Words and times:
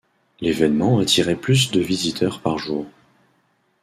L'événement 0.39 0.97
attirait 0.97 1.35
plus 1.35 1.69
de 1.69 1.79
visiteurs 1.79 2.41
par 2.41 2.57
jour. 2.57 2.87